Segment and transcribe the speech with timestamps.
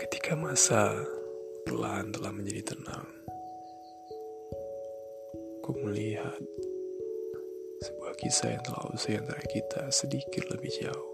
[0.00, 0.96] Ketika masa
[1.68, 3.04] perlahan telah menjadi tenang,
[5.60, 6.40] ku melihat
[7.84, 11.10] sebuah kisah yang telah usai antara kita sedikit lebih jauh.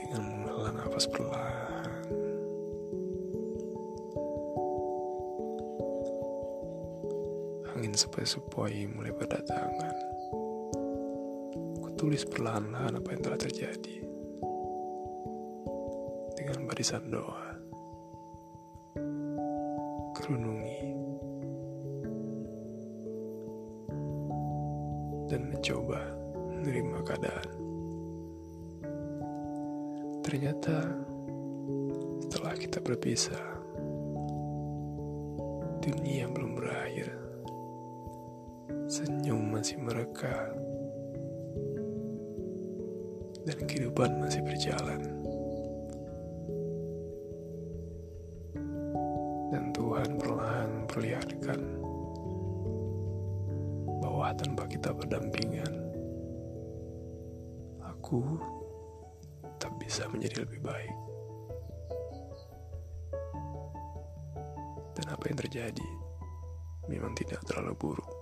[0.00, 2.00] Dengan menghela nafas perlahan,
[7.76, 9.96] angin sepoi-sepoi mulai berdatangan.
[11.76, 14.13] Ku tulis perlahan-lahan apa yang telah terjadi
[16.74, 17.54] barisan doa.
[20.18, 20.82] Kerunungi
[25.30, 26.02] dan mencoba
[26.50, 27.50] menerima keadaan.
[30.26, 30.82] Ternyata
[32.26, 33.46] setelah kita berpisah,
[35.78, 37.06] dunia belum berakhir.
[38.90, 40.50] Senyum masih mereka
[43.46, 45.23] dan kehidupan masih berjalan.
[50.94, 51.58] Memperlihatkan
[53.98, 55.74] bahwa tanpa kita berdampingan,
[57.82, 58.38] aku
[59.58, 60.94] tak bisa menjadi lebih baik.
[64.94, 65.90] Dan apa yang terjadi
[66.86, 68.12] memang tidak terlalu buruk.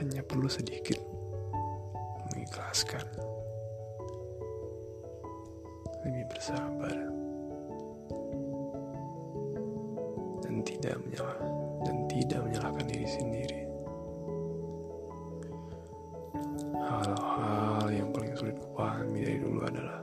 [0.00, 1.04] Hanya perlu sedikit
[2.32, 3.04] mengikhlaskan,
[6.08, 7.17] lebih bersabar,
[10.78, 11.38] tidak menyalah
[11.82, 13.60] dan tidak menyalahkan diri sendiri.
[16.78, 20.00] Hal-hal yang paling sulit kupahami dari dulu adalah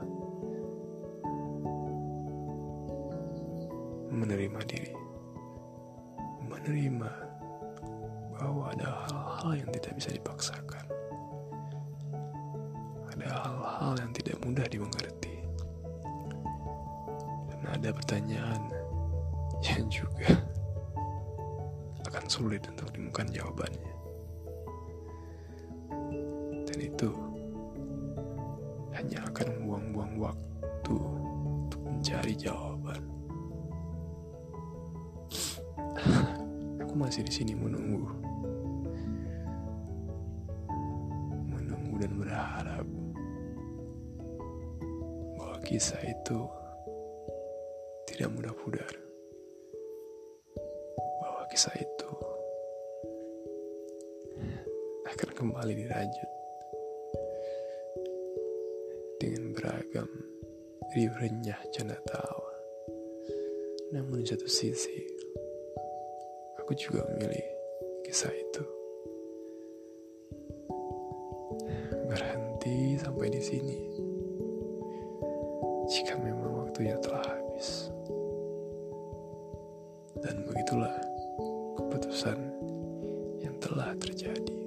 [4.12, 4.94] menerima diri,
[6.46, 7.12] menerima
[8.36, 10.84] bahwa ada hal-hal yang tidak bisa dipaksakan,
[13.16, 15.36] ada hal-hal yang tidak mudah dimengerti,
[17.50, 18.62] dan ada pertanyaan
[19.64, 20.45] yang juga
[22.26, 23.92] akan sulit untuk ditemukan jawabannya.
[26.66, 27.10] Dan itu
[28.98, 30.96] hanya akan membuang-buang waktu
[31.62, 32.98] untuk mencari jawaban.
[36.82, 38.10] Aku masih di sini menunggu.
[41.46, 42.86] Menunggu dan berharap
[45.38, 46.42] bahwa kisah itu
[48.10, 48.90] tidak mudah pudar.
[51.22, 51.95] Bahwa kisah itu
[55.36, 56.30] kembali dirajut
[59.20, 60.08] dengan beragam
[60.96, 62.52] riuh renyah canda tawa.
[63.92, 64.96] Namun satu sisi,
[66.56, 67.44] aku juga memilih
[68.08, 68.64] kisah itu.
[72.08, 73.78] Berhenti sampai di sini.
[75.84, 77.92] Jika memang waktunya telah habis.
[80.24, 80.96] Dan begitulah
[81.76, 82.40] keputusan
[83.44, 84.65] yang telah terjadi.